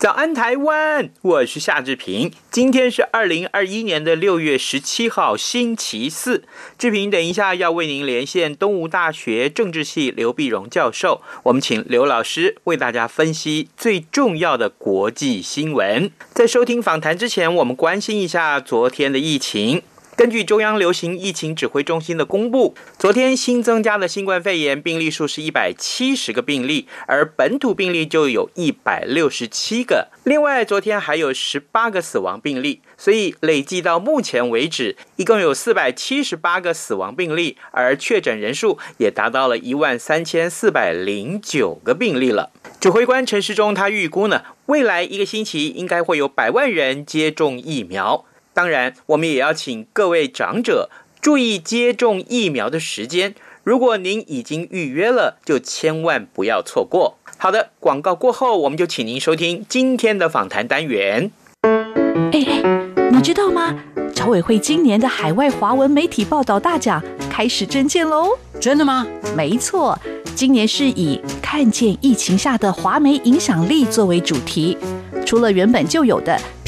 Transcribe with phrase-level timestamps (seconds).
[0.00, 2.32] 早安台湾，我是夏志平。
[2.50, 6.42] 今天是二零二一年的六月十七号，星期四。
[6.78, 16.10] 志平等一下要为您连线东吴大学政治系刘碧荣教授，我们请刘老师为大家分析最重要的国际新闻。
[16.32, 19.82] 在收听访谈之前，我们关心一下昨天的疫情。
[20.20, 30.08] 根据中央流行疫情指挥中心的公布，昨天新增加的新冠肺炎病例数是一百七十个病例，而本土病例就有一百六十七个。
[30.24, 42.50] 另外，昨天还有十八个死亡病例，所以累计到目前为止，一共有四百七十八个死亡病例，而确诊人数也达到了一万三千四百零九个病例了。
[42.78, 48.26] 指挥官陈时中他预估呢，未来一个星期应该会有百万人接种疫苗。
[48.52, 53.34] 当然，我们也要请各位长者注意接种疫苗的时间。
[53.62, 57.18] 如果您已经预约了，就千万不要错过。
[57.36, 61.30] 好的，广告过后，我们就请您收听今天的访谈单元。
[61.62, 63.78] 哎哎，你知道吗？
[64.14, 68.36] 侨委会今年的海外华文媒体报道大奖开始征件喽！
[68.60, 69.06] 真的吗？
[69.34, 69.98] 没错，
[70.34, 74.76] 今年是以“看见疫情下的华媒影响力”作为主题。
[75.24, 76.38] 除了原本就有的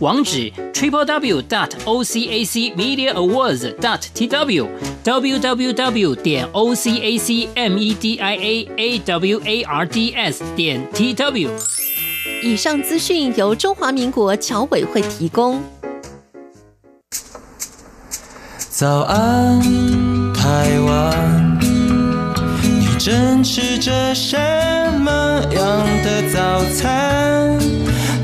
[0.00, 4.68] 网址 triple w dot o c a c media awards dot t w
[5.02, 9.40] w w w 点 o c a c m e d i a a w
[9.42, 11.50] a r d s 点 t w。
[12.42, 15.62] 以上资讯由中华民国侨委会提供。
[18.68, 19.62] 早安，
[20.34, 21.58] 台湾，
[22.62, 24.36] 你正吃着什
[25.00, 25.10] 么
[25.54, 27.58] 样的早餐？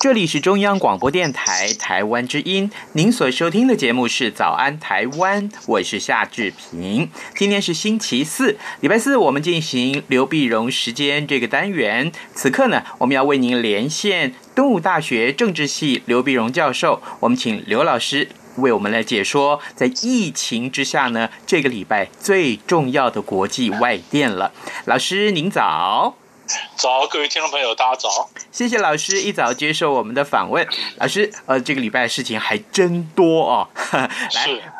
[0.00, 7.10] 这里是中央广播电台台湾之音，您所收听的节目是《早安台湾》，我是夏志平。
[7.34, 12.12] 今天是星期四，礼拜四，我们进行刘碧荣时间这个单元。
[12.32, 24.52] 此刻呢，我们要为您连线东吴大学政治系刘碧荣教授，我们请刘老师为我们来解说，在疫情之下呢，这个礼拜最重要的国际外电了。
[24.84, 26.14] 老师您早。
[26.76, 28.30] 早，各位听众朋友，大家早！
[28.50, 30.66] 谢谢老师一早接受我们的访问。
[30.96, 33.68] 老师，呃，这个礼拜的事情还真多哦。
[33.92, 34.08] 来，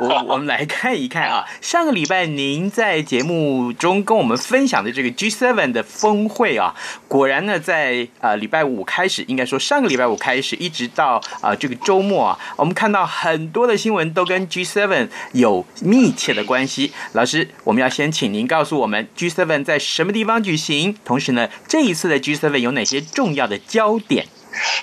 [0.00, 1.44] 我我们来看一看啊。
[1.60, 6.74] 上个礼拜您在节目中跟我们分享的这个 G7 的峰会啊，
[7.06, 16.92] 果然呢，在呃礼拜五开始，应该说上个礼拜五开始，一直到啊、呃、这个周末啊，我们看到很多的新闻都跟 G7 有密切的关系。
[17.12, 24.26] 老师，我们要先请您告诉我们 G7 在什么地方举行，同时呢，这一次的 G7 有哪些重要的焦点？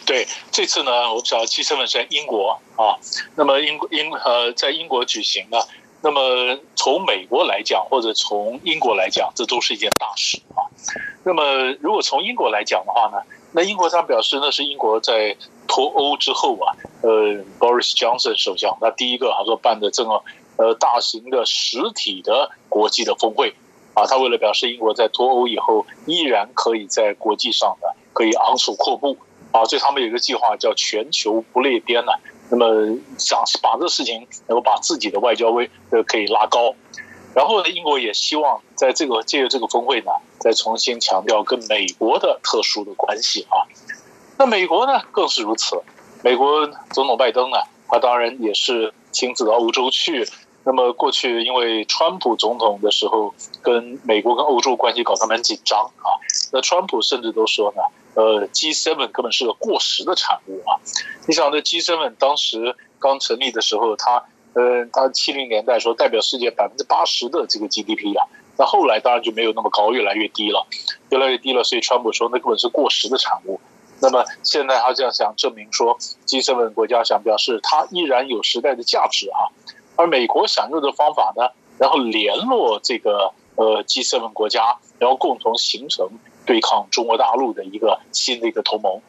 [0.05, 2.97] 对，这次呢，我们知道 G7 是在英国啊，
[3.35, 5.67] 那么英英呃在英国举行了。
[6.01, 10.69] 那么从美国来讲，或者从英国来讲，这都是一件大事啊。
[11.23, 13.23] 那么如果从英国来讲的话呢，
[13.53, 15.35] 那英国他表示那是英国在
[15.67, 17.09] 脱欧之后啊，呃
[17.59, 20.21] ，Boris Johnson 首相他第一个他说办的这个
[20.57, 23.55] 呃大型的实体的国际的峰会。
[23.95, 29.17] 啊，他为了表示英国在脱欧以后依然可以在国际上呢可以昂首阔步
[29.51, 32.11] 啊，所以他们有一个计划叫全球不列颠呢。
[32.51, 36.75] 那么想把这个事情能够把自己的外交威呃可以拉高，
[37.33, 43.65] 然后呢，英国也希望在这个借着这个峰会呢，再重新强调跟美国的特殊的关系啊。
[44.37, 45.81] 那美国呢更是如此，
[46.21, 47.57] 美国总统拜登呢，
[47.87, 50.27] 他当然也是亲自到欧洲去。
[50.65, 56.09] 那么过去因为川普总统的时候，跟美国跟欧洲关系搞得蛮紧张啊。
[56.51, 57.83] 那川普甚至都说呢，
[58.15, 60.81] 呃，G7 根本是个过时的产物啊。
[61.27, 64.23] 你想，这 G7 当时刚成立的时候，他
[64.53, 68.25] 呃，他七零年代说代表世界百分之八十的这个 GDP 啊，
[68.57, 70.65] 那后来当然就没有那么高，越来越低了，
[71.09, 71.63] 越来越低了。
[71.63, 73.59] 所以川普说那根本是过时的产物。
[74.01, 79.53] 那么现在他这样想证明说，G7 国家想表示他依然有时代的价值啊。
[79.95, 86.09] 而美国想用的方法呢，然后联络这个呃 G7 国家，然后共同形成
[86.45, 89.01] 对抗中国大陆的一个新的一个同盟。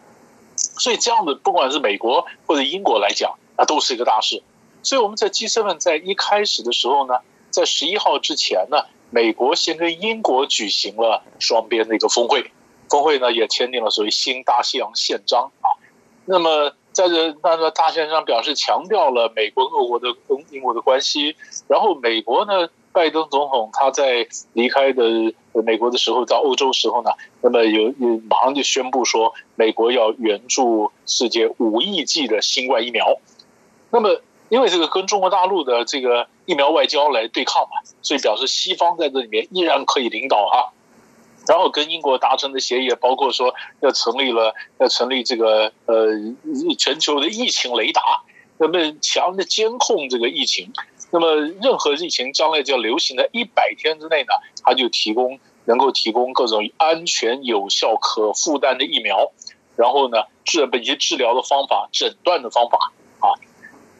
[0.57, 4.43] 所以这样的不管是美国或者英国来讲，那都是一个大事。
[4.83, 7.19] 所以我们在 G7 在一开始的时候呢，
[7.51, 12.53] 在十一号之前呢，美国先跟英国举行了双边的一个峰会，
[12.89, 15.75] 峰会呢也签订了所谓新大西洋宪章啊。
[16.25, 16.73] 那么。
[16.97, 21.37] 在这那个大宪章表示强调了美国、俄国的跟英国的关系，
[21.69, 25.03] 然后美国呢，拜登总统他在离开的
[25.63, 27.11] 美国的时候，到欧洲时候呢，
[27.43, 33.19] 那么有有马上就宣布说，美国要援助世界五亿剂的新冠疫苗。
[33.91, 40.73] 那么因为这个跟中国大陆的这个疫苗外交来对抗嘛，所以表示西方在这里面依然可以领导哈。
[41.47, 46.09] 然后跟英国达成的协议包括说要成立了要成立这个呃
[46.77, 48.03] 全球的疫情雷达，
[48.59, 50.73] 那么强的监控这个疫情，
[51.13, 54.33] 那么任何疫情将来就要流行在一百天之内呢，
[54.65, 59.31] 他就提供能够提供各种安全、有效、可负担的疫苗，
[59.77, 63.31] 然后呢治一些治疗的方法、诊断的方法啊，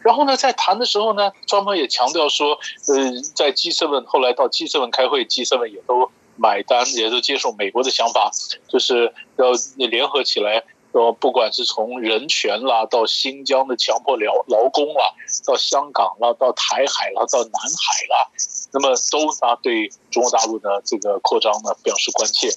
[0.01, 2.59] 然后呢在谈的时候呢，双方也强调说，
[2.89, 6.11] 呃，在 G7 后来到 G7 开会，G7 也都。
[6.37, 8.31] 买单也都接受美国的想法，
[8.69, 9.47] 就是要
[9.77, 10.63] 联合起来，
[10.93, 15.15] 呃，不管是从人权啦，到新疆的强迫劳劳工啦，
[15.47, 18.31] 到香港啦，到台海啦，到南海啦，
[18.73, 22.49] 那么都啊对中国大陆的这个扩张呢表示关切，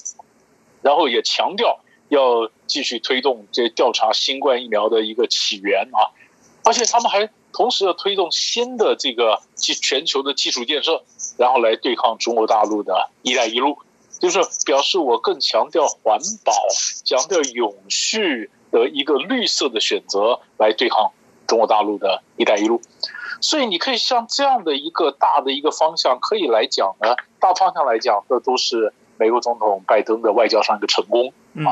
[0.81, 1.79] 然后也强调
[2.09, 6.11] 要继续推动这调查新冠疫苗的一个起源啊，
[6.63, 7.29] 而且他们还。
[7.51, 11.01] 同时要推动新的这个基全球的基础建设，
[11.37, 13.77] 然后来对抗中国大陆的一带一路，
[14.19, 16.53] 就是表示我更强调环保、
[17.03, 21.11] 强调永续的一个绿色的选择来对抗
[21.47, 22.81] 中国大陆的一带一路。
[23.41, 31.33] 所以你可以像这样的一个大的一个方向，可以来讲呢，大方向来讲，这都是美国总统拜登的外交上一个成功。
[31.53, 31.65] 嗯，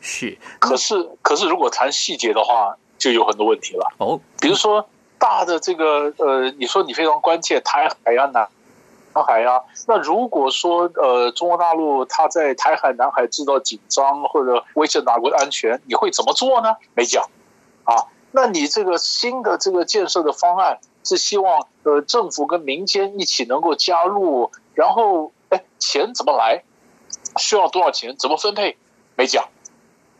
[0.00, 0.36] 是。
[0.58, 3.94] 可是，可是如果谈细节的话，就有很多问题了。
[3.98, 4.88] 哦，比如说。
[5.18, 8.48] 大的这个呃，你说你非常关切台海呀、南
[9.14, 16.76] 南海呀，那如果说呃，中国大陆它在台海、南海制造紧张或者威胁哪国的安全，你会怎么做呢？
[16.94, 17.24] 没讲
[17.84, 18.10] 啊。
[18.32, 26.64] 那你这个新的这个建设的方案是希望呃政府跟民间一起能够加入，然后哎钱怎么来？
[27.36, 28.16] 需要多少钱？
[28.18, 28.76] 怎么分配？
[29.16, 29.44] 没讲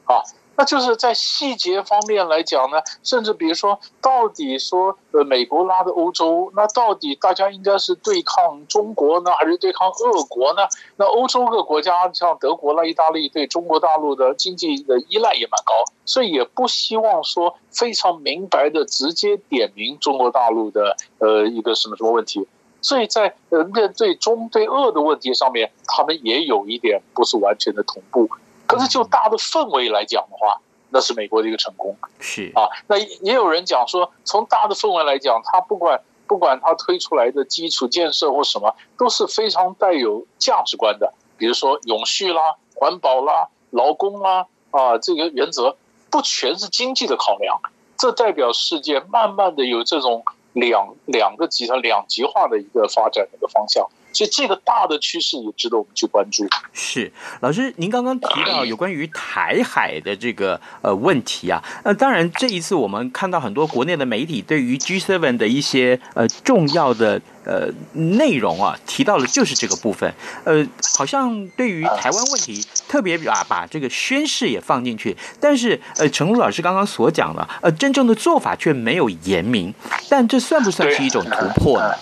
[0.05, 0.23] 啊。
[0.57, 10.63] 那就是在细节方面来讲呢，甚至比如说，到底说呃，美国拉的欧洲，那到底大家应该是对抗中国呢，还是对抗俄国呢？
[10.97, 15.73] 那欧洲各国家像德国啦、意大利，对中国大陆的经济的依赖也蛮高，
[16.05, 22.47] 所以也不希望说非常明白的直接点名中国大陆的呃一个什么什么问题。
[22.81, 28.29] 所以在呃面对中对俄的问题上面，他们也有一点不是完全的同步。
[28.67, 31.97] 可是就大的氛围来讲的话，那是美国的一个成功。
[32.21, 41.13] 是啊，那也有人讲说，从大的氛围来讲，他不管不管他推出来的基础建设或什么，都是非常带有价值观的。
[41.37, 42.41] 比如说永续啦、
[42.75, 45.77] 环保啦、劳工啦啊，这个原则
[46.11, 47.61] 不全是经济的考量。
[47.97, 53.89] 这代表世界慢慢的有这种两两个集团两极化的一个发展的一个方向。
[54.15, 56.47] 所以这个大的趋势也值得我们去关注。
[56.73, 70.13] 是老师，您刚刚提到有关于台海的这个呃问题啊，那当然这一次我们看到很多国内的媒体对于 G7 的一些呃重要的呃内容啊，提到的就是这个部分。
[70.45, 70.67] 呃，
[70.97, 79.75] 好像对于台湾问题特别把把这个宣誓也放进去，但是呃，诚如老师刚刚所讲的，呃，真正的做法却没有言明。
[80.09, 81.95] 但这算不算是一种突破呢？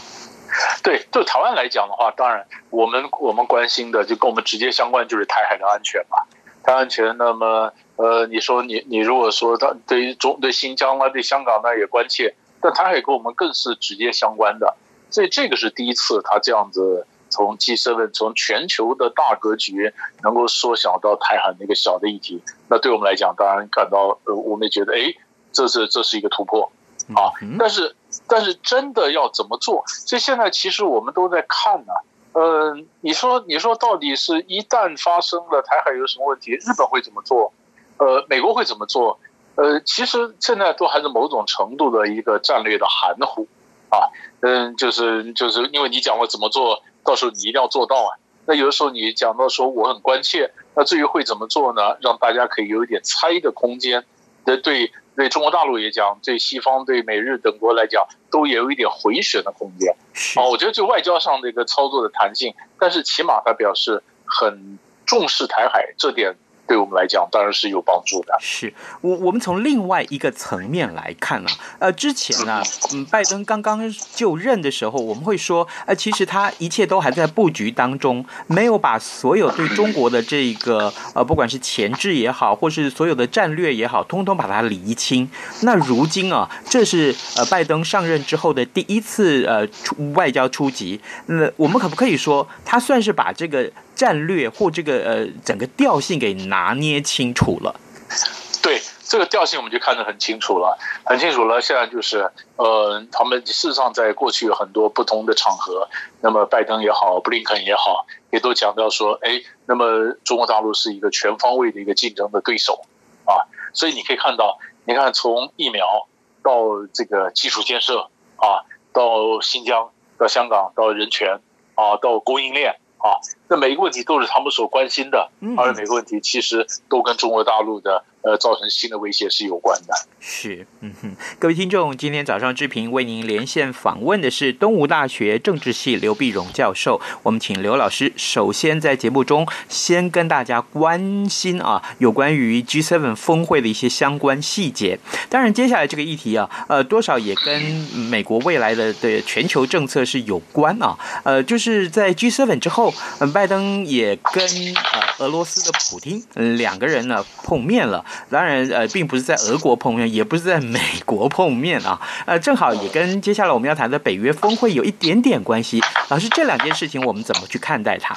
[0.82, 6.18] 对，就台湾来讲的话，当然我们我们关心的就跟我们直接相关，就是台海的安全嘛。
[6.62, 14.76] 台湾安全，那么呃，你说你你如果说他对于中对新疆啊，对香港那也关切，但台海跟我们更是直接相关的。
[15.10, 19.92] 所以这个是第一次，他这样子从 G7 从全球的大格局
[20.22, 25.14] 能够缩小到台海那个小的议题，那对我们来讲，当然感到呃，我们也觉得哎，
[25.50, 26.70] 这是这是一个突破
[27.14, 27.32] 啊。
[27.58, 27.96] 但是
[28.28, 29.84] 但是真的要怎么做？
[29.86, 31.92] 所以现在其实我们都在看呢。
[32.32, 37.52] 呃，你说你说到底是一旦发生了台海有什么问题，日本会怎么做？
[37.98, 39.20] 呃，美国会怎么做？
[39.56, 43.46] 呃，其实现在都还是某种程度的一个战略的含糊
[43.90, 44.08] 啊。
[44.40, 48.16] 嗯，就是就是因为你讲我怎么做，到时候你一定要做到啊。
[48.46, 51.98] 那有的时候你讲到说我很关切，那至于会怎么做呢？
[52.00, 54.06] 让大家可以有一点猜的空间。
[54.46, 54.90] 那对。
[55.14, 59.94] 对中国大陆也讲，对西方、对美日等国来讲，都也有一点回旋的空间。
[60.36, 66.34] 啊，我觉得就外交上的一个操作的弹性，但是起码他表示很重视台海这点。
[66.66, 68.34] 对我们来讲当然是有帮助的。
[68.40, 72.62] 是我我们从另外一个层面来看啊，呃，之前呢，
[72.94, 73.80] 嗯，拜登刚刚
[74.14, 85.28] 就任的时候，我们会说，呃，其实他一切都还在布局当中，没有把所有对中国的这个呃，不管是前置也好，或是所有的战略也好，通通把它理清。
[85.62, 93.70] 那如今啊，这是呃拜登上任之后的第一次呃出外交出击，那我们可不可以说，他算是把这个？
[94.02, 97.72] 战略或这个呃整个调性给拿捏清楚了，
[98.60, 101.60] 对这个调性我们就看得很清楚了，很清楚了。
[101.60, 105.88] 现在就是呃，他们事实上在过去有很多不同的场合，
[106.20, 112.82] 那么拜登也好，布林肯也好，也都强调说，哎，那么中国大陆是一个全方位的一个竞争的对手
[113.24, 113.46] 啊。
[113.72, 116.08] 所以你可以看到，你看从疫苗
[116.42, 116.52] 到
[116.92, 121.38] 这个基础建设啊，到新疆，到香港，到人权
[121.76, 122.74] 啊，到供应链。
[123.02, 123.18] 啊，
[123.48, 128.04] 那每一个问题都是他们所关心的，而每个问题其实都跟中国大陆的。
[128.22, 129.94] 呃，造成新的威胁是有关的。
[130.20, 137.00] 是，嗯哼，各位听众，今天早上志平为您连线访问的是东吴大学政治系刘必荣教授。
[137.24, 144.98] 我们请刘老师首先在节目中先跟大家关心啊，有关于 G7 峰会的一些相关细节。
[145.28, 147.60] 当然，接下来这个议题啊，呃，多少也跟
[148.08, 150.96] 美国未来的的全球政策是有关啊。
[151.24, 156.24] 呃，就是在 G7 之后，嗯，拜登也跟呃俄罗斯的普丁
[156.56, 158.04] 两个人呢碰面了。
[158.30, 165.80] 当然，呃，并不是在俄国碰面，也不是在美国碰面啊，呃，正好也跟接下来我们要谈的北约峰会有一点点关系。
[166.08, 168.14] 老师，这两件事情我们怎么去看待它？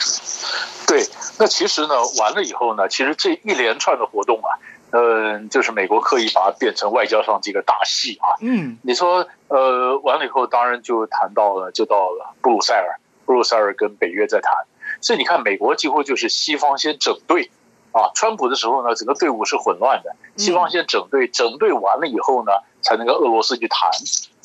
[0.87, 1.03] 对，
[1.39, 4.59] 那其实呢，完了以后呢，其实这一连串的活动啊，
[4.91, 8.37] 嗯、呃，就是美国刻意把它变成外交上这个大戏啊。
[8.41, 14.51] 嗯，你说，呃，完了以后，当然就谈到了，就到了布鲁塞尔，布鲁塞尔跟北约在谈，
[15.01, 17.49] 所以你看，美国几乎就是西方先整队。
[17.95, 20.13] 啊，川普的时候呢，整个队伍是混乱的。
[20.35, 23.89] 西方先整队，整队完了以后呢，才能跟俄罗斯去谈。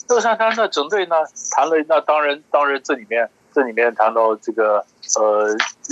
[0.09, 1.16] 那个谈那整队呢，
[1.50, 4.85] 谈了，那当然，当然这里面这里面谈到这个
[5.19, 5.50] 呃，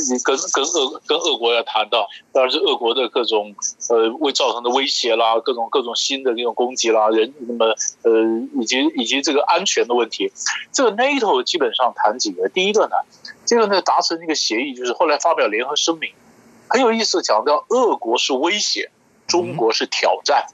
[0.08, 3.52] 你跟跟俄跟俄国要谈到，当然是俄国的各种
[3.90, 7.74] 呃为造成的威胁啦，各种各种新的这种攻击啦，人那么
[8.04, 8.12] 呃
[8.60, 10.30] 以及以及这个安全的问题。
[10.70, 12.94] 这个 NATO 基本上谈几个，第一个呢，
[13.44, 16.12] 这个呢达成一个协议，就是后来发表联合声明。
[16.68, 18.90] 很有意思，讲到俄国是威胁，
[19.26, 20.46] 中国是挑战。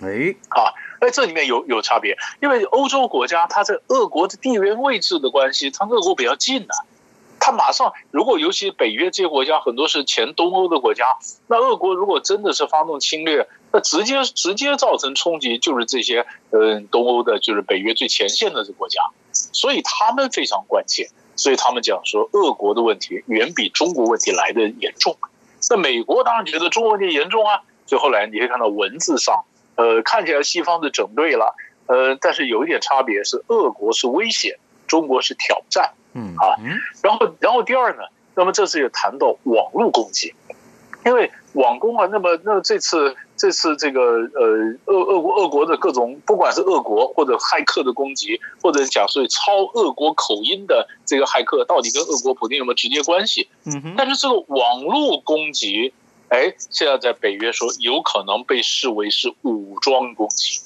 [0.00, 6.74] 哎，啊，哎，这里面有有差别，因为欧洲国家它在俄国的地缘位置的关系，它跟俄国比较近的，
[7.38, 11.04] 它马上如果尤其北约这些国家很多是前东欧的国家，
[11.46, 19.00] 那俄国如果真的是发动侵略，那直接直接造成冲击就是这些嗯东欧的，就是北约最前线的这国家，
[19.32, 25.16] 所以他们非常关切，所以他们讲说俄国的问题远比中国问题来的严重。
[25.70, 29.44] 那美国当然觉得中国问题严重啊，所以后来你可以看到文字上，
[29.76, 31.54] 呃，看起来西方的整对了，
[31.86, 36.56] 呃，但是有一点差别是，俄国是威胁，中国是挑战，嗯啊，
[37.02, 38.02] 然后然后第二呢，
[38.34, 40.34] 那么这次也谈到网络攻击，
[41.04, 43.16] 因为网攻啊，那么那么这次。
[43.36, 44.46] 这次这个呃，
[44.86, 53.48] 俄俄国俄国的各种，不管是俄国或者骇客的攻击，或者讲所谓操俄国口音的这个骇客，到底跟俄国普京有没有直接关系？
[53.64, 53.94] 嗯哼。
[53.98, 55.92] 但是这个网络攻击，
[56.28, 60.60] 哎，现在在北约说有可能被视为是武装攻击，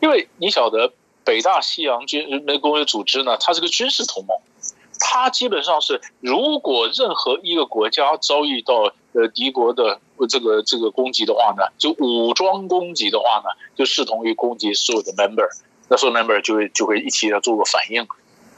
[0.00, 0.92] 因为你晓得
[1.24, 4.36] 北大西洋军人民公约组织呢，它是个军事同盟。
[5.04, 15.48] 它基本上是，如果任何一个国家遭遇到呃敌国的这个这个攻击的话呢，就武装攻击的话呢，就视同于攻击所有的 member，
[15.88, 18.06] 那所有 member 就会就会一起要做个反应。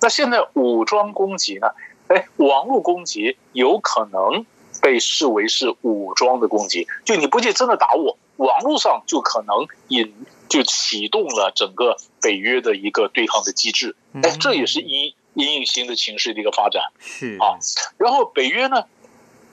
[0.02, 1.68] 那现在武装攻击呢？
[2.08, 4.44] 哎，网络攻击有可能
[4.82, 10.14] 被视为是武装的攻击，就你不去真的打我，网络上就可能引
[10.48, 13.96] 就启动了整个北约的一个对抗的机制。
[14.22, 16.82] 哎，这也是因因应新的情势的一个发展。
[17.00, 17.58] 是啊，
[17.98, 18.84] 然后北约呢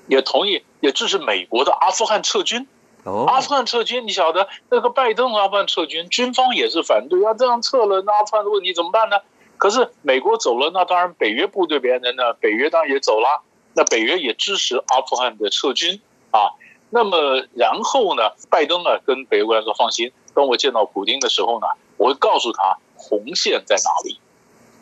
[0.08, 2.68] 也同意也支持美国的阿富汗撤军。
[3.04, 9.18] 哦，阿富汗撤军，你晓得那个拜登阿富汗撤军，军方也是反对啊，这样撤了，那阿富汗的问题怎么办呢？
[9.58, 12.34] 可是美国走了，那当然北约部队别人呢？
[12.34, 13.44] 北约当然也走了。
[13.74, 16.52] 那北约也支持阿富汗的撤军啊。
[16.90, 24.20] 那么然后呢，拜登呢跟北约官说放心，当我见到普京的时候呢，我会告诉他红线在哪里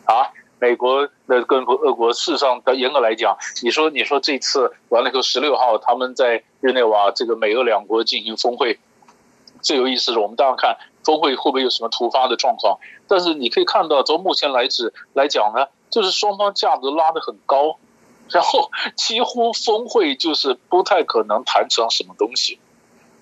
[0.04, 0.32] 啊。
[0.60, 8.78] 美国的跟俄国事实上严格来讲，你说你说这次完了以后，十六号他们在日内瓦这个美俄两国进行峰会，
[9.62, 10.76] 最有意思的，我们当然看。
[11.02, 12.78] 峰会会不会有什么突发的状况？
[13.08, 17.78] 但是你可以看到，从目前来指来讲呢，就是双方价格拉得很高，
[18.28, 22.58] 然后几乎峰会就是不太可能谈成什么东西。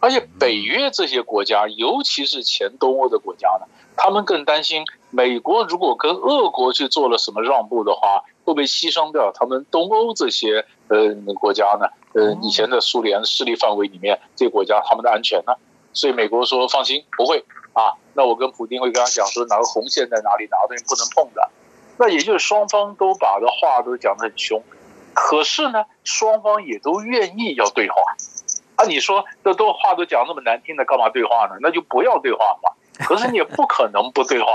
[0.01, 3.67] 而且北约这些国家，尤其是前东欧的国家呢，
[3.99, 11.89] 他们更担心美国如果跟俄国去做了什么让步的话，会不会牺牲掉他们东欧这些呃国家呢？
[12.15, 15.53] 呃，以前的苏联势力范围里面这些国家他们的安全呢？
[15.93, 17.45] 所以美国说放心，不会。
[17.75, 21.49] 啊，那我跟普京会跟他讲说，哪个红线在哪里，哪个东西不能碰的。
[21.97, 24.63] 那也就是双方都把的话都讲得很凶，
[25.15, 27.95] 可是呢，双方也都愿意要对话。
[28.77, 31.57] 啊，你说这都话都讲那么难听的，干嘛对话呢？
[31.61, 32.71] 那就不要对话嘛。
[33.07, 34.47] 可是你也不可能不对话。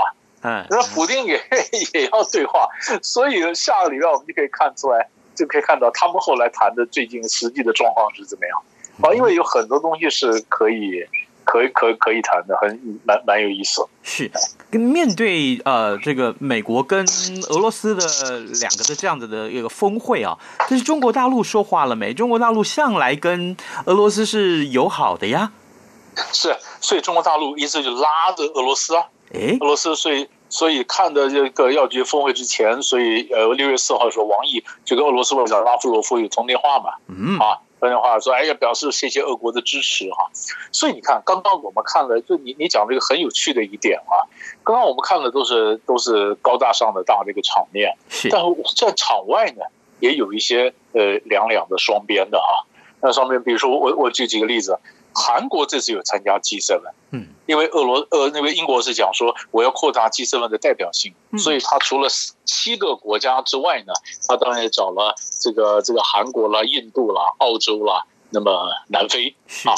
[0.42, 1.40] 嗯，那普丁也
[1.94, 2.68] 也要对话，
[3.02, 8.62] 所以下个礼拜我们就可以看出来，就可以看到他们后来谈的最近实际的状况是怎么样。
[9.02, 11.06] 啊，因为有很多东西是可以。
[11.46, 13.86] 可以可以可以谈的，很蛮蛮有意思。
[14.02, 14.30] 是
[14.70, 17.04] 跟面对呃这个美国跟
[17.50, 18.02] 俄罗斯的
[18.60, 22.14] 两个的这样子的一个峰会啊，这是中国大陆说话了没？
[22.14, 23.54] 中国大陆向来跟
[23.84, 25.52] 俄罗斯是友好的呀。
[26.32, 29.06] 是，所以中国大陆一直就拉着俄罗斯啊。
[29.32, 36.92] 诶，俄罗斯所以所以看的这个药局峰会之前，所以呃六月四号的时候，王毅就跟俄罗斯外长拉夫罗夫有通电话嘛。
[37.08, 37.58] 嗯啊。
[37.80, 40.30] 这样的话说，哎呀，表示谢谢俄国的支持哈。
[40.72, 44.28] 所以你看，刚刚我们看了，就你你讲这个很有趣的一点啊。
[44.62, 47.96] 刚刚我们看的都是都是高大上的大的一个场面，
[48.30, 49.62] 但是在场外呢，
[50.00, 52.66] 也有一些呃两两的双边的哈。
[53.00, 54.78] 那双边，比如说我我举几个例子。
[55.14, 56.80] 韩国这次有参加 G7，
[57.12, 62.08] 嗯，因为俄罗呃那个英国是讲说我要扩大 G7 的代表性，所以他除了
[62.44, 63.92] 七个国家之外呢，
[64.26, 69.36] 他当然也找了这个这个韩国啦、印度啦、澳洲啦，那么南非。
[69.64, 69.72] 啊，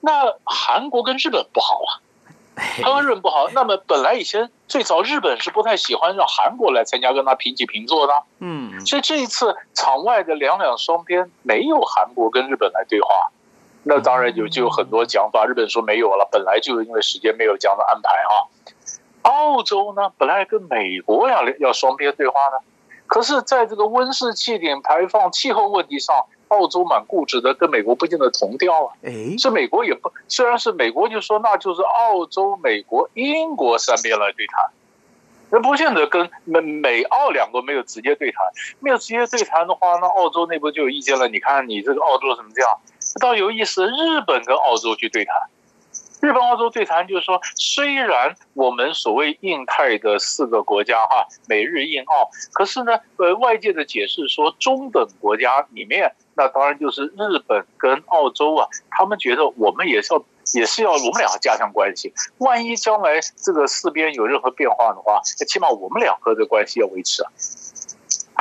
[0.00, 2.00] 那韩国跟日本不好啊，
[2.82, 13.08] 韩国日本不好，那么本来以前最早日本是不太喜欢让韩国来参加跟他平起平坐的，嗯，所以这一次场外的两两双边没有韩国跟日本来对话。
[13.84, 18.32] 那当然有就有很多讲法，日本说没有了，本来就是因为时间没有这样的安排啊。
[19.22, 22.58] 澳洲呢，本来跟美国要要双边对话呢，
[23.06, 28.94] 可是在这个温室气体排放、气候问题上，澳洲蛮固执的，跟美国不见得同调啊。
[29.02, 34.70] 哎，是美国也不，虽然是美国就说那就是澳洲、美国、英国三边来对谈，
[35.50, 38.44] 那不见得跟美美澳两国没有直接对谈，
[38.80, 41.28] 没有直接对谈的话，那澳洲内部就有意见了。
[41.28, 42.70] 你看你这个澳洲怎么这样？
[43.20, 45.34] 倒有意思，日本跟澳洲去对谈，
[46.20, 67.30] 日本澳洲对谈就是说，虽然我们所谓印太的四个国家哈，美日印澳，可是呢，呃，外界的解释说，中等国家里面，那当然就是日本跟澳洲啊，他们觉得我们也是要，也是要我们两个加强关系，万一将来这个四边有任何变化的话，起码我们两个的关系要维持啊。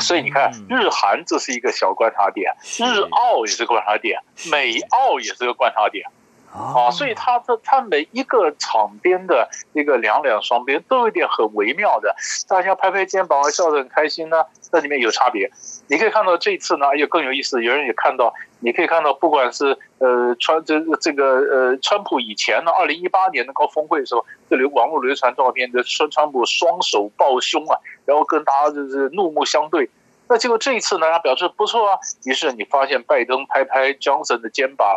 [0.02, 4.20] 所以你看，日韩这是一个小观察点，日澳也是个观察点，
[4.52, 6.06] 美澳也是个观察点，
[6.54, 12.14] 啊，所以他的他每一个场边的一个两两双边都有一点很微妙的，
[12.48, 15.50] 大家拍拍肩膀笑得很开心呢，那里面有差别。
[15.88, 29.90] 你可以看到这次呢，也更有意思，有人也看到，你可以看到，不管是呃川这这个呃川普以前呢，二零一八年的高峰会的时候，这里网络流传照片的川川普双手抱胸啊，然后跟大家就是怒目相对。
[30.28, 34.88] 那结果这一次呢，他表示不错啊，于是你发现拜登拍拍 Johnson 的肩膀，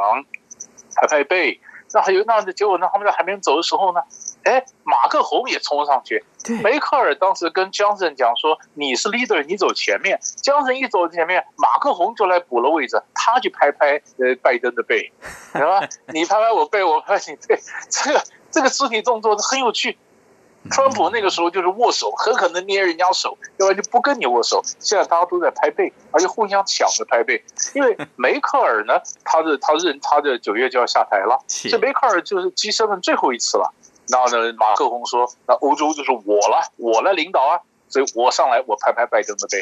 [0.94, 1.60] 拍拍背。
[1.92, 2.88] 那还有那的结果呢？
[2.92, 4.00] 他们在还没走的时候呢，
[4.42, 6.24] 哎，马克宏也冲上去。
[6.60, 15.12] 梅克尔当时跟江森讲说：“你是 leader，你走前面。”江森一走前面，马克宏就来补了位置，他去拍拍呃拜登的背，
[15.54, 15.86] 是吧？
[16.08, 19.96] 你拍拍我背，我拍你背，这个这个肢体动作很有趣。
[20.70, 24.62] 川普那个时候就是握手，很可能捏人家手，要不然就不跟你握手。
[24.78, 27.42] 现在大家都在拍背，而且互相抢着拍背。
[27.74, 31.38] 因为 梅克尔呢，他的他认他的九月就要下台了，
[31.70, 33.72] 这梅克尔就是 G7 最后一次了。
[34.08, 39.58] 然后呢，马克宏说，那欧洲就是我了，我来领导啊，所以我上来我拍拍拜登的背。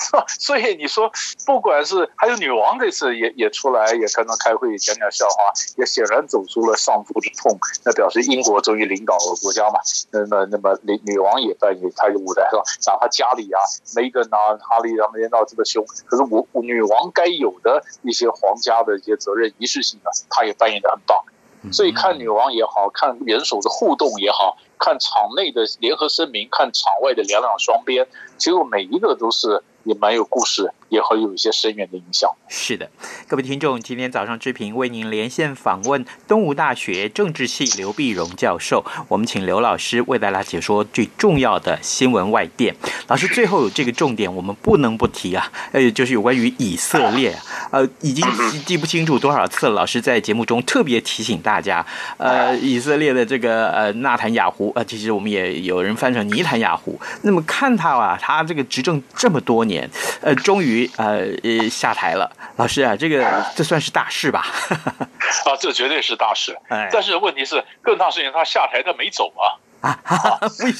[0.40, 1.10] 所以你说，
[1.44, 9.78] 不管是还有女王这次也也出来，也可能开会讲讲笑话，也显然走出了丧夫之痛，那表示英国终于领导了国家嘛。
[10.10, 13.60] 那么那么女女王也扮演她的舞台上，哪怕家里啊，
[13.94, 21.22] 梅根啊、哈利他们闹这么凶，可是我女王该有的一些皇家的一些责任仪式性的，她也扮演的很棒。
[21.70, 28.08] 所以看女王也好，看元首的互动也好，看场内的联合声明，看场外的两两双边，
[28.38, 29.62] 结果每一个都是。
[29.84, 32.30] 也蛮有故事，也会有一些深远的影响。
[32.48, 32.90] 是的，
[33.26, 42.74] 各位听众，今天早上志平为您连线访问东吴大学政治系刘碧荣教授，我们请刘老师为大家解说最重要的新闻外电。
[43.06, 47.34] 老师最后有这个重点，我们不能不提啊，呃，就是有关于以色列，
[47.70, 48.26] 呃，已经
[48.66, 49.72] 记不清楚多少次了。
[49.72, 51.86] 老师在节目中特别提醒大家，
[52.18, 57.00] 呃，以色列的这个呃纳坦雅胡，呃，其实我们也有人翻成尼坦雅胡。
[57.22, 59.60] 那么看他啊，他这个执政这么多。
[59.60, 59.88] 年，
[60.22, 62.30] 呃，终于呃呃下台了。
[62.56, 64.46] 老师啊，这个这算是大事吧？
[65.44, 66.56] 啊，这绝对是大事。
[66.92, 69.58] 但是问题是，更大事情，他下台他没走啊。
[69.80, 69.98] 啊，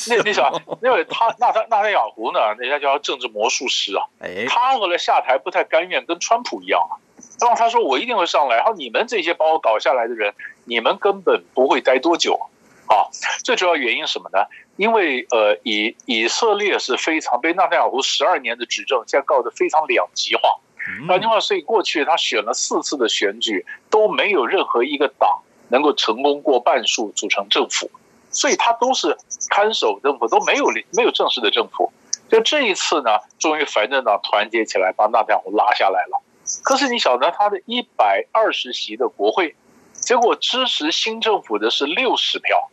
[0.08, 4.04] 那你想，因为他纳他纳塔雅胡呢，人家叫他政治魔术师啊。
[4.20, 7.00] 哎，他后来下台不太甘愿，跟川普一样啊。
[7.40, 10.34] 然后他说：“我一定会上来。”然后你们这些把我搞下来的人，
[10.64, 12.38] 你们根本不会待多久
[12.86, 13.08] 啊。
[13.42, 14.44] 最主要原因什么呢？
[14.80, 20.58] 因为呃，以以色列是非常被纳坦雅胡十二年的执政，现在搞得非常两极化。
[21.06, 27.90] 两极化，所以过去他选了四次的选举，都没有任何一个党能够成功过半数组成政府，
[28.30, 29.18] 所以他都是
[29.50, 30.64] 看守政府，都没有
[30.96, 31.92] 没有正式的政府。
[32.30, 36.22] 就这一次呢，终于反政党团结起来把纳坦雅胡拉下来了。
[36.64, 39.54] 可是你晓得，他的一百二十席的国会，
[39.92, 42.70] 结果支持新政府的是六十票，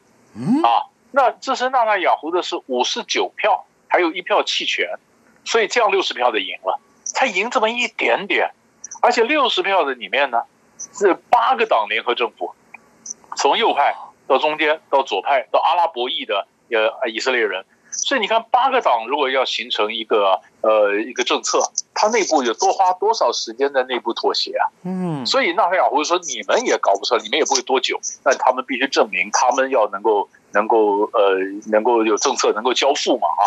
[0.64, 0.88] 啊。
[1.12, 4.88] 那支持纳坦雅胡的是五十九票，还有一票弃权，
[5.46, 8.52] 所以这样六十票的赢了，才赢这么一点点，
[9.02, 10.44] 而且六十票的里面呢，
[10.78, 12.54] 是八个党联合政府，
[13.38, 13.96] 从右派
[14.28, 24.68] 到中间到左派到阿拉伯裔的呃以色列人，所以你看八个党如果要形成一个呃一个政策，他内部有多花多少时间在内部妥协啊？
[24.84, 30.30] 嗯，所以纳坦雅胡说你们也搞不出来，你们也不会多久，但他们必须证明他们要能够。
[30.58, 31.38] 能够呃，
[31.72, 33.46] 能够有政策能够交付嘛啊？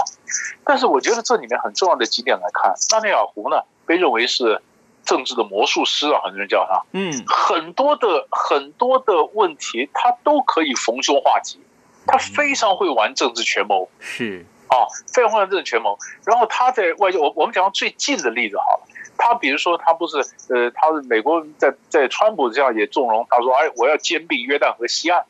[0.65, 4.63] 但是我觉得这里面很重要的几点来看，纳内尔胡呢被认为是
[5.05, 11.59] 政治的魔术师啊，很多人叫他，嗯，很多的很多的问题他都可以逢凶化吉，
[12.07, 15.99] 他非常会玩政治权谋，是啊，非常会玩政治权谋。
[16.25, 18.87] 然后他在外交，我我们讲最近的例子好了，
[19.19, 20.19] 他比如说他不是
[20.55, 25.25] 呃，他是美国在在川普这样也纵容，他说哎，我要兼并约旦和西岸。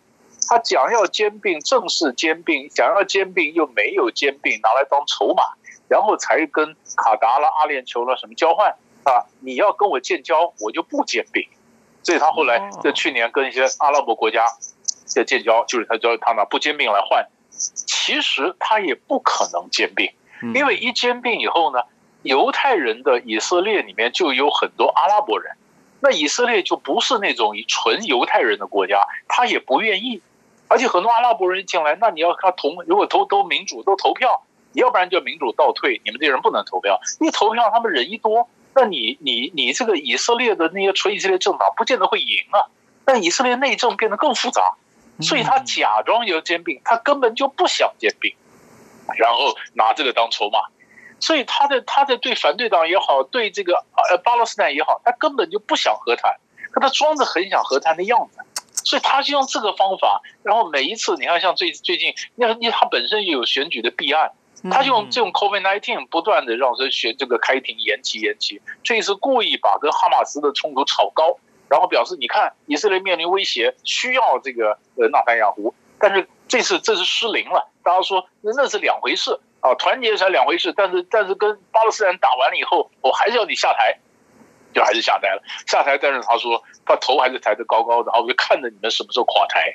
[0.51, 5.45] 他讲要兼并，正式兼并；想要兼并又没有兼并，拿来当筹码，
[5.87, 9.31] 然后才跟卡达了、阿联酋了什么交换啊？
[9.39, 11.47] 你要跟我建交，我就不兼并。
[12.03, 14.45] 所以他后来在去年跟一些阿拉伯国家
[15.05, 17.29] 在建交，就是他叫他拿不兼并来换。
[17.51, 20.11] 其实他也不可能兼并，
[20.53, 21.85] 因为一兼并以后呢，
[22.23, 25.55] 犹太人的以色列里面就有很多阿拉伯人，
[26.01, 30.21] 那以色列就不是那种纯犹太人的国家，他也不愿意。
[30.71, 37.01] 而且很多阿拉伯人进来，那你要看同，如果投都民主都投票，你要不然就民主倒退，你们这些人不能投票。
[37.19, 42.71] 一投票，他们人一多，那你你你这个以色列的那些纯以色列政党不见得会赢啊。
[43.05, 44.77] 但以色列内政变得更复杂，
[45.21, 48.33] 所以他假装要兼并，他根本就不想兼并，
[49.17, 50.61] 然后拿这个当筹码。
[51.19, 56.37] 所以他的他的对反对党也好，对这个呃巴勒斯坦也好，他根本就不想和谈，
[56.71, 58.39] 可他装着很想和谈的样子。
[58.85, 64.33] 所以他就用这个方法，然后每一次你看，像最最近，那那他本身也有选举的弊案，
[64.71, 71.39] 他就用这种 COVID nineteen 不断的让这选这个开庭延期延期，这一次故意把跟哈马斯的冲突炒高，
[71.69, 83.99] 然后表示你看以色列面临威胁，需要这个呃纳坦雅胡，但是这次这是失灵了，大家说那那是两回事啊，团结才两回事，但是但是跟巴勒斯坦打完了以后，我还是要你下台。
[84.73, 89.73] 就还是下台了，下台，但是他说他头还是抬得高高的，啊我就看着你们什么时候垮台。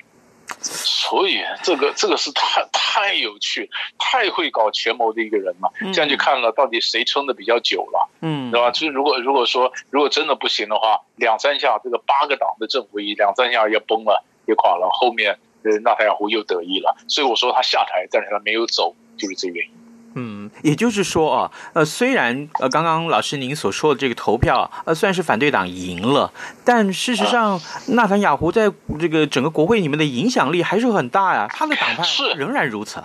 [0.61, 5.71] 所以这个这个是太太有趣，太会搞权谋的一个人了。
[5.91, 8.69] 这样就看了到底谁撑的比较久了，嗯，对吧？
[8.69, 16.95] 就是如果如果说如果真的不行的话，两三下这个八个党的政府一两三下要崩了，也垮了，后面呃，纳塔尔胡又得意了。
[17.07, 19.84] 所以我说他下台，但是他没有走，就是这个原因。
[20.15, 26.31] 嗯，也就是说啊，呃，虽然呃，刚刚老师您所说的这个投票，呃，算是反对党赢了，
[26.63, 33.03] 但事实上，纳坦雅胡在这个整个国会里面的影响力还是很大呀，他的党派是仍然如此。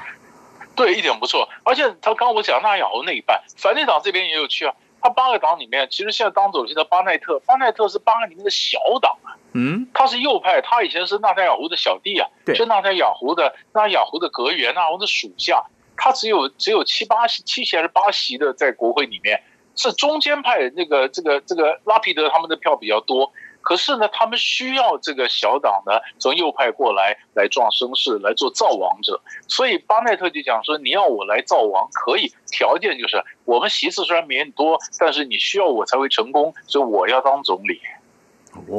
[0.77, 1.49] 对，一点不错。
[1.65, 4.75] 而且他刚刚我讲纳坦雅胡那一半，反对党这边也有趣啊。
[5.03, 9.35] 他八个党里面，其实现在当总席的巴奈特，巴奈特是八个里面的小党啊。
[9.53, 15.65] 嗯，他是右派，他以前是纳坦雅胡的小弟啊，对，是纳坦雅胡的纳坦雅胡的阁员啊，或者属下。
[16.03, 19.43] 他只有只有七八席，七席还是八席的在国会里面，
[19.77, 23.31] 是中间派那个这个这个拉皮德他们的票比较多。
[23.61, 29.21] 可是呢，他们需要这个小党呢从右派过来来壮声势，来做造王者。
[29.47, 37.79] 所以巴奈特就讲说：“你要我来造王可以，条件就是我们席次虽然没很多，但是你需要我才会成功，所以我要当总理。”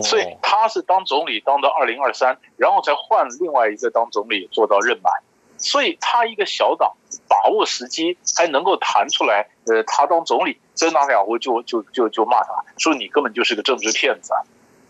[0.02, 5.14] 所以他是当总理当到二零二三，然后才换另外一个当总理做到任满。
[5.62, 6.92] 所以他一个小党
[7.30, 14.42] 把握时机，还能够谈出来，呃，他当总理，这纳坦雅胡就就就就骂他，说你根本就是个政治骗子啊，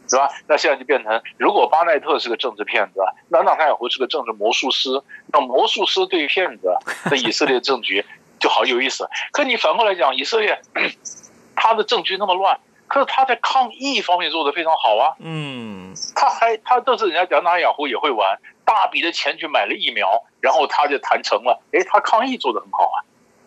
[0.09, 0.29] 是吧？
[0.47, 4.89] 那现在就变成，如果巴奈特是个政治骗子，那纳塔雅胡是个政治魔术师，
[5.27, 6.73] 那魔术师对骗子，
[7.11, 8.05] 那以色列政局
[8.39, 9.07] 就好有意思。
[9.31, 10.61] 可你反过来讲，以色列
[11.55, 15.15] 他的政局那么乱，可是他在抗疫方面做得非常好啊。
[15.19, 18.39] 嗯，他还他都是人家讲纳塔雅胡也会玩。
[18.65, 21.61] 大笔的钱去买了疫苗，然后他就谈成了。
[21.71, 22.97] 诶，他抗疫做得很好啊，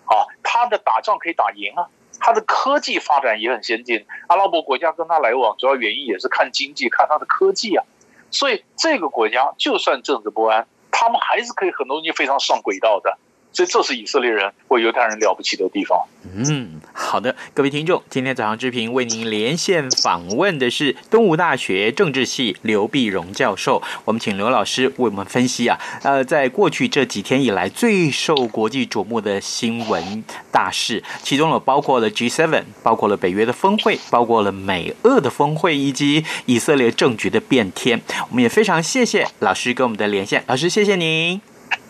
[0.06, 1.88] 啊，他的打仗可以打赢啊，
[2.20, 4.06] 他的科技发展也很先进。
[4.28, 7.84] 阿拉伯国家跟他来往，主要原因也是看经济，看他的科技啊。
[8.30, 13.16] 所以这个国家就算政治不安，他们还是可以很多东西非常上轨道的。
[13.54, 16.04] 所以这是以色列人或犹太人了不起的地方。
[16.34, 23.80] 嗯，好的，各位听众，今天早上之平为您连线访问的是东吴大学政治系刘碧荣教授。
[24.04, 38.02] 我们请刘老师为我们分析啊，呃，在过去这几天以来最受国际瞩目的新闻大事，其中呢包括了 G7，包括了北约的峰会，包括了美俄的峰会，以及以色列政局的变天。
[38.30, 41.40] 我们也非常谢谢老师跟我们的连线，老师谢谢您，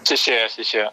[0.03, 0.93] 谢谢谢谢。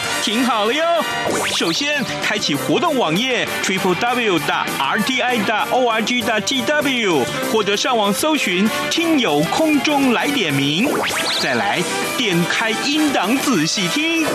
[0.21, 0.83] 听好了哟！
[1.55, 10.87] 首先，开启活动网页 triple w 的 r t i 的 o r g 的 t w，或者上网搜寻“听友空中来点名”。
[11.41, 11.81] 再来
[12.17, 14.25] 点开音档仔细听，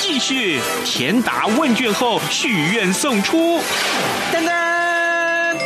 [0.00, 3.60] 继续填答问卷后许愿送出。
[4.32, 5.58] 噔噔！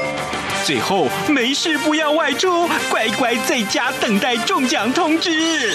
[0.62, 5.74] 最后没事不要外出，乖乖在家等待中奖通知。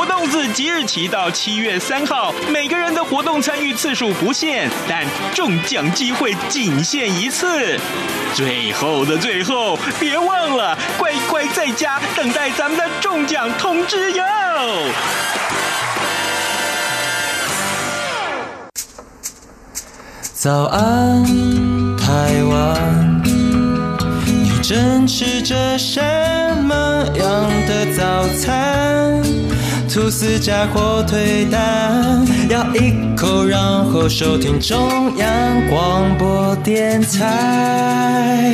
[0.00, 7.78] 活动自即日起到七月三号，每个人的活动参与次数不限，但中奖机会仅限一次。
[8.32, 14.24] 最后的最后，别忘了乖乖在家等待咱们的中奖通知哟！
[20.32, 21.22] 早安，
[21.98, 23.22] 台湾，
[24.24, 26.00] 你正吃着什
[26.62, 29.22] 么样的早餐？
[29.92, 38.52] 吐司加火腿蛋，咬一口，然后收听中央广播电台。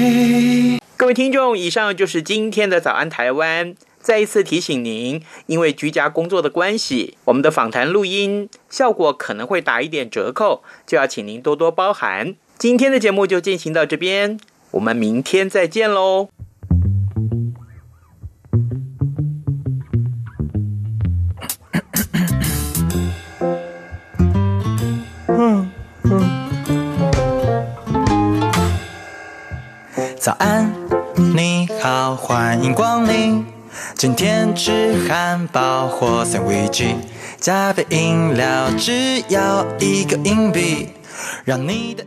[0.96, 3.74] 各位听众，以上就是今天的早安台湾。
[4.00, 12.34] 再一次提醒您，因为居家工作的关系，我们的访谈录音效果可能会打一点折扣，就要请您多多包涵。
[12.58, 16.30] 今天的节目就进行到这边，我们明天再见喽。
[30.26, 30.74] 早安，
[31.36, 33.46] 你好，欢迎光临。
[33.94, 36.96] 今天吃汉堡或三明治，
[37.38, 40.88] 加杯饮料只要一个硬币。
[41.44, 42.06] 让你的。